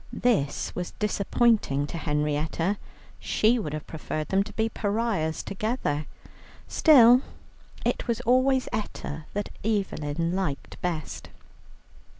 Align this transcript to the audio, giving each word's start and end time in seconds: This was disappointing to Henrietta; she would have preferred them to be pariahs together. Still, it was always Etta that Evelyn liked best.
This 0.11 0.73
was 0.73 0.93
disappointing 0.97 1.85
to 1.85 1.97
Henrietta; 1.99 2.77
she 3.19 3.59
would 3.59 3.71
have 3.71 3.85
preferred 3.85 4.29
them 4.29 4.41
to 4.45 4.53
be 4.53 4.67
pariahs 4.67 5.43
together. 5.43 6.07
Still, 6.67 7.21
it 7.85 8.07
was 8.07 8.19
always 8.21 8.67
Etta 8.73 9.25
that 9.35 9.49
Evelyn 9.63 10.35
liked 10.35 10.81
best. 10.81 11.29